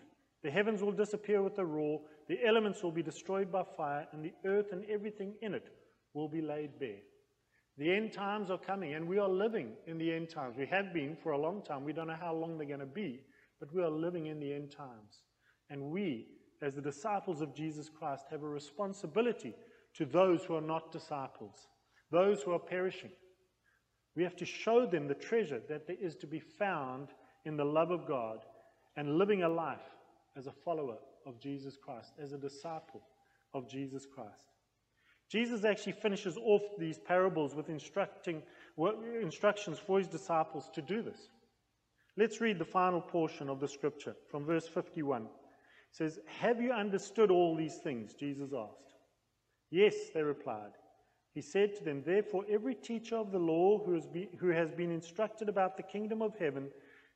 The 0.43 0.51
heavens 0.51 0.81
will 0.81 0.91
disappear 0.91 1.41
with 1.41 1.57
a 1.57 1.65
roar, 1.65 2.01
the 2.27 2.43
elements 2.45 2.83
will 2.83 2.91
be 2.91 3.03
destroyed 3.03 3.51
by 3.51 3.63
fire, 3.77 4.07
and 4.11 4.23
the 4.23 4.33
earth 4.45 4.71
and 4.71 4.83
everything 4.85 5.33
in 5.41 5.53
it 5.53 5.69
will 6.13 6.27
be 6.27 6.41
laid 6.41 6.79
bare. 6.79 7.01
The 7.77 7.93
end 7.93 8.13
times 8.13 8.49
are 8.49 8.57
coming, 8.57 8.93
and 8.93 9.07
we 9.07 9.19
are 9.19 9.27
living 9.27 9.73
in 9.85 9.97
the 9.97 10.13
end 10.13 10.29
times. 10.29 10.55
We 10.57 10.65
have 10.67 10.93
been 10.93 11.17
for 11.21 11.33
a 11.33 11.37
long 11.37 11.61
time. 11.61 11.83
We 11.83 11.91
don't 11.91 12.07
know 12.07 12.17
how 12.19 12.33
long 12.33 12.57
they're 12.57 12.67
going 12.67 12.79
to 12.79 12.85
be, 12.85 13.19
but 13.59 13.73
we 13.73 13.83
are 13.83 13.89
living 13.89 14.27
in 14.27 14.39
the 14.39 14.53
end 14.53 14.71
times. 14.71 15.23
And 15.69 15.91
we, 15.91 16.27
as 16.61 16.75
the 16.75 16.81
disciples 16.81 17.41
of 17.41 17.53
Jesus 17.53 17.89
Christ, 17.89 18.25
have 18.31 18.43
a 18.43 18.47
responsibility 18.47 19.53
to 19.95 20.05
those 20.05 20.45
who 20.45 20.55
are 20.55 20.61
not 20.61 20.91
disciples, 20.91 21.67
those 22.11 22.41
who 22.41 22.53
are 22.53 22.59
perishing. 22.59 23.11
We 24.15 24.23
have 24.23 24.37
to 24.37 24.45
show 24.45 24.85
them 24.85 25.07
the 25.07 25.13
treasure 25.13 25.61
that 25.67 25.85
there 25.87 25.97
is 25.99 26.15
to 26.17 26.27
be 26.27 26.39
found 26.39 27.09
in 27.43 27.57
the 27.57 27.65
love 27.65 27.91
of 27.91 28.07
God 28.07 28.45
and 28.95 29.17
living 29.17 29.43
a 29.43 29.49
life 29.49 29.95
as 30.37 30.47
a 30.47 30.53
follower 30.63 30.97
of 31.25 31.39
Jesus 31.41 31.75
Christ, 31.75 32.13
as 32.21 32.31
a 32.31 32.37
disciple 32.37 33.01
of 33.53 33.69
Jesus 33.69 34.05
Christ. 34.05 34.54
Jesus 35.31 35.65
actually 35.65 35.93
finishes 35.93 36.37
off 36.37 36.61
these 36.77 36.99
parables 36.99 37.55
with 37.55 37.69
instructing, 37.69 38.43
instructions 39.21 39.79
for 39.79 39.97
his 39.97 40.07
disciples 40.07 40.69
to 40.73 40.81
do 40.81 41.01
this. 41.01 41.29
Let's 42.17 42.39
read 42.39 42.59
the 42.59 42.65
final 42.65 43.01
portion 43.01 43.49
of 43.49 43.59
the 43.59 43.67
scripture 43.67 44.15
from 44.29 44.45
verse 44.45 44.67
51. 44.67 45.23
It 45.23 45.29
says, 45.91 46.19
Have 46.39 46.61
you 46.61 46.71
understood 46.71 47.31
all 47.31 47.55
these 47.55 47.77
things? 47.77 48.13
Jesus 48.13 48.51
asked. 48.55 48.93
Yes, 49.71 49.95
they 50.13 50.21
replied. 50.21 50.71
He 51.33 51.41
said 51.41 51.75
to 51.75 51.83
them, 51.83 52.03
Therefore, 52.05 52.45
every 52.49 52.75
teacher 52.75 53.17
of 53.17 53.31
the 53.31 53.39
law 53.39 53.83
who 53.83 53.93
has, 53.93 54.05
been, 54.07 54.29
who 54.39 54.49
has 54.49 54.71
been 54.71 54.91
instructed 54.91 55.49
about 55.49 55.75
the 55.75 55.83
kingdom 55.83 56.21
of 56.21 56.35
heaven 56.39 56.69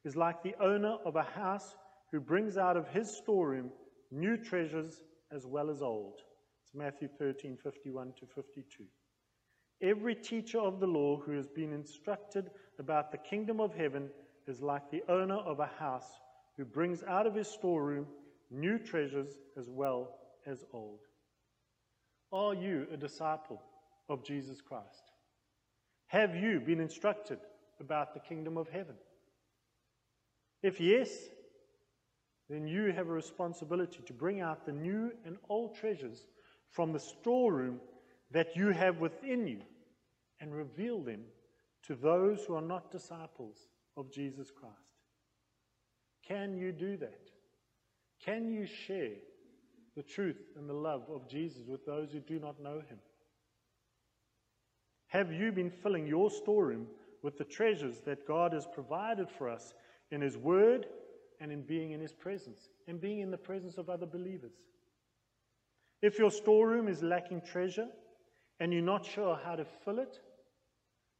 is 0.03 0.17
like 0.17 0.43
the 0.43 0.55
owner 0.61 0.97
of 1.05 1.15
a 1.15 1.23
house 1.23 1.77
who 2.11 2.19
brings 2.19 2.57
out 2.57 2.75
of 2.75 2.87
his 2.89 3.09
storeroom 3.09 3.69
new 4.11 4.35
treasures 4.35 5.01
as 5.31 5.45
well 5.45 5.69
as 5.69 5.81
old. 5.81 6.19
It's 6.69 6.77
Matthew 6.77 7.07
13, 7.17 7.57
51 7.63 8.13
to 8.19 8.27
52. 8.27 8.83
Every 9.81 10.13
teacher 10.13 10.59
of 10.59 10.79
the 10.79 10.85
law 10.85 11.19
who 11.19 11.31
has 11.31 11.47
been 11.47 11.73
instructed 11.73 12.51
about 12.77 13.11
the 13.11 13.17
kingdom 13.17 13.59
of 13.59 13.73
heaven 13.73 14.09
is 14.45 14.61
like 14.61 14.91
the 14.91 15.01
owner 15.09 15.37
of 15.37 15.59
a 15.59 15.69
house 15.79 16.11
who 16.57 16.65
brings 16.65 17.01
out 17.01 17.25
of 17.25 17.33
his 17.33 17.47
storeroom 17.47 18.05
new 18.51 18.77
treasures 18.77 19.39
as 19.57 19.67
well 19.67 20.11
as 20.45 20.63
old. 20.71 20.99
Are 22.31 22.53
you 22.53 22.85
a 22.93 22.97
disciple 22.97 23.59
of 24.07 24.23
Jesus 24.23 24.61
Christ? 24.61 25.11
Have 26.07 26.35
you 26.35 26.59
been 26.59 26.81
instructed 26.81 27.39
about 27.79 28.13
the 28.13 28.19
kingdom 28.19 28.57
of 28.57 28.69
heaven? 28.69 28.95
If 30.61 30.79
yes, 30.79 31.09
then 32.47 32.67
you 32.67 32.91
have 32.91 33.07
a 33.07 33.11
responsibility 33.11 34.01
to 34.05 34.13
bring 34.13 34.39
out 34.39 34.67
the 34.67 34.71
new 34.71 35.13
and 35.25 35.37
old 35.49 35.73
treasures 35.73 36.27
from 36.71 36.93
the 36.93 36.99
storeroom 36.99 37.79
that 38.31 38.55
you 38.55 38.69
have 38.69 38.99
within 38.99 39.47
you 39.47 39.61
and 40.39 40.53
reveal 40.53 41.01
them 41.01 41.21
to 41.83 41.95
those 41.95 42.43
who 42.45 42.55
are 42.55 42.61
not 42.61 42.91
disciples 42.91 43.57
of 43.97 44.11
Jesus 44.11 44.51
Christ. 44.51 44.75
Can 46.27 46.55
you 46.57 46.71
do 46.71 46.97
that? 46.97 47.29
Can 48.23 48.51
you 48.51 48.65
share 48.65 49.15
the 49.95 50.03
truth 50.03 50.41
and 50.55 50.69
the 50.69 50.73
love 50.73 51.03
of 51.09 51.27
Jesus 51.27 51.63
with 51.67 51.85
those 51.85 52.11
who 52.11 52.19
do 52.19 52.39
not 52.39 52.61
know 52.61 52.75
him? 52.75 52.99
Have 55.07 55.33
you 55.33 55.51
been 55.51 55.71
filling 55.71 56.05
your 56.05 56.29
storeroom 56.29 56.87
with 57.23 57.37
the 57.37 57.43
treasures 57.43 57.99
that 58.05 58.27
God 58.27 58.53
has 58.53 58.67
provided 58.73 59.27
for 59.29 59.49
us 59.49 59.73
in 60.11 60.21
His 60.21 60.37
Word 60.37 60.85
and 61.39 61.51
in 61.51 61.63
being 61.63 61.91
in 61.91 61.99
His 61.99 62.13
presence 62.13 62.69
and 62.87 63.01
being 63.01 63.19
in 63.19 63.31
the 63.31 63.37
presence 63.37 63.77
of 63.77 63.89
other 63.89 64.05
believers? 64.05 64.53
If 66.01 66.17
your 66.17 66.31
storeroom 66.31 66.87
is 66.87 67.03
lacking 67.03 67.41
treasure 67.41 67.87
and 68.59 68.71
you're 68.71 68.81
not 68.81 69.05
sure 69.05 69.39
how 69.43 69.55
to 69.55 69.65
fill 69.65 69.99
it, 69.99 70.19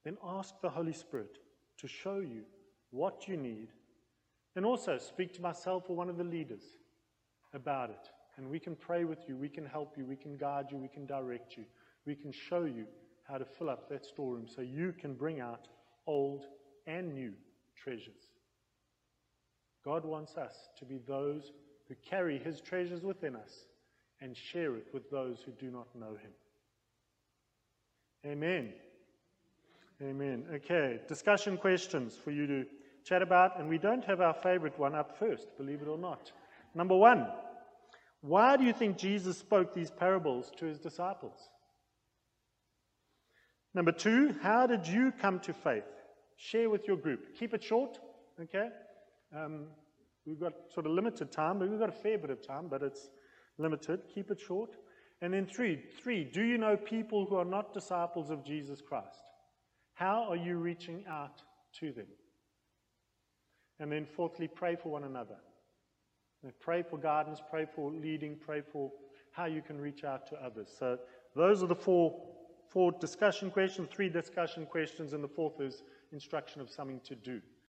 then 0.06 0.18
ask 0.24 0.54
the 0.62 0.70
Holy 0.70 0.94
Spirit 0.94 1.38
to 1.80 1.88
show 1.88 2.20
you 2.20 2.44
what 2.92 3.28
you 3.28 3.38
need. 3.38 3.68
And 4.56 4.66
also 4.66 4.98
speak 4.98 5.34
to 5.34 5.42
myself 5.42 5.86
or 5.90 5.96
one 5.96 6.10
of 6.10 6.18
the 6.18 6.24
leaders 6.24 6.64
about 7.54 7.90
it. 7.90 8.10
And 8.38 8.50
we 8.50 8.60
can 8.60 8.76
pray 8.76 9.04
with 9.04 9.28
you, 9.28 9.36
we 9.36 9.50
can 9.50 9.66
help 9.66 9.98
you, 9.98 10.06
we 10.06 10.16
can 10.16 10.38
guide 10.38 10.68
you, 10.72 10.78
we 10.78 10.88
can 10.88 11.06
direct 11.06 11.58
you, 11.58 11.66
we 12.06 12.16
can 12.16 12.32
show 12.32 12.64
you 12.64 12.86
how 13.24 13.38
to 13.38 13.46
fill 13.46 13.70
up 13.70 13.90
that 13.90 14.06
storeroom 14.06 14.48
so 14.48 14.62
you 14.62 14.94
can 14.98 15.14
bring 15.14 15.42
out 15.42 15.68
old 16.08 16.46
and 16.88 17.14
new 17.14 17.34
treasures. 17.76 18.32
God 19.84 20.06
wants 20.06 20.38
us 20.38 20.70
to 20.80 20.86
be 20.86 20.98
those 20.98 21.52
who 21.88 21.96
carry 21.96 22.40
his 22.40 22.62
treasures 22.62 23.04
within 23.04 23.36
us 23.36 23.66
and 24.22 24.36
share 24.36 24.76
it 24.76 24.88
with 24.94 25.10
those 25.10 25.40
who 25.46 25.52
do 25.52 25.72
not 25.72 25.88
know 25.96 26.12
him. 26.12 26.32
Amen. 28.26 28.74
Amen. 30.02 30.46
Okay, 30.56 31.00
discussion 31.08 31.58
questions 31.58 32.16
for 32.16 32.32
you 32.32 32.48
to 32.48 32.66
chat 33.04 33.22
about, 33.22 33.60
and 33.60 33.70
we 33.70 33.78
don't 33.78 34.04
have 34.06 34.22
our 34.22 34.34
favorite 34.34 34.78
one 34.78 34.96
up 34.96 35.18
first, 35.18 35.48
believe 35.58 35.82
it 35.82 35.88
or 35.88 35.98
not. 35.98 36.32
Number 36.76 36.96
one, 36.96 37.28
why 38.22 38.58
do 38.58 38.64
you 38.64 38.74
think 38.74 38.98
Jesus 38.98 39.38
spoke 39.38 39.74
these 39.74 39.92
parables 39.92 40.52
to 40.58 40.66
his 40.66 40.80
disciples? 40.80 41.50
Number 43.74 43.92
two, 43.92 44.36
how 44.42 44.68
did 44.68 44.88
you 44.88 45.12
come 45.12 45.40
to 45.42 45.54
faith? 45.54 45.84
Share 46.36 46.70
with 46.70 46.88
your 46.88 46.98
group. 46.98 47.38
Keep 47.38 47.54
it 47.54 47.64
short, 47.64 48.00
okay? 48.42 48.70
Um, 49.36 49.68
we've 50.26 50.40
got 50.40 50.54
sort 50.74 50.86
of 50.86 50.94
limited 50.94 51.32
time, 51.32 51.60
but 51.60 51.70
we've 51.70 51.80
got 51.80 51.90
a 51.90 51.94
fair 51.94 52.18
bit 52.18 52.30
of 52.30 52.46
time, 52.46 52.68
but 52.68 52.82
it's 52.82 53.10
limited. 53.60 54.02
Keep 54.14 54.32
it 54.32 54.40
short. 54.40 54.72
And 55.22 55.34
then 55.34 55.46
three, 55.46 55.84
three, 56.02 56.24
do 56.24 56.42
you 56.42 56.58
know 56.58 56.78
people 56.78 57.26
who 57.26 57.36
are 57.36 57.46
not 57.46 57.74
disciples 57.74 58.30
of 58.30 58.44
Jesus 58.44 58.82
Christ? 58.82 59.20
How 59.94 60.26
are 60.30 60.38
you 60.38 60.58
reaching 60.58 61.04
out 61.10 61.42
to 61.80 61.92
them? 61.92 62.08
And 63.80 63.92
then 63.92 64.06
fourthly, 64.06 64.48
pray 64.48 64.76
for 64.76 64.90
one 64.90 65.04
another. 65.04 65.36
Pray 66.60 66.84
for 66.84 66.98
guidance, 66.98 67.42
pray 67.50 67.66
for 67.76 67.92
leading, 67.92 68.38
pray 68.38 68.62
for 68.62 68.92
how 69.32 69.46
you 69.46 69.62
can 69.62 69.80
reach 69.80 70.06
out 70.06 70.26
to 70.28 70.36
others. 70.42 70.70
So 70.78 70.98
those 71.36 71.62
are 71.62 71.68
the 71.68 71.76
four, 71.76 72.18
four 72.70 72.94
discussion 72.94 73.52
questions, 73.52 73.90
three 73.92 74.10
discussion 74.10 74.66
questions, 74.66 75.12
and 75.12 75.22
the 75.22 75.28
fourth 75.28 75.60
is 75.60 75.84
instruction 76.14 76.62
of 76.62 76.70
something 76.70 77.02
to 77.02 77.16
do. 77.16 77.42